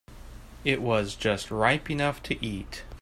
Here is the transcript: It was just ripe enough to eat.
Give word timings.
It 0.65 0.81
was 0.81 1.13
just 1.13 1.51
ripe 1.51 1.91
enough 1.91 2.23
to 2.23 2.43
eat. 2.43 2.85